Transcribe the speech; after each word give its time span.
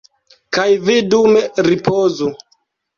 Kaj 0.57 0.65
vi 0.89 0.97
dume 1.13 1.47
ripozu. 1.71 2.35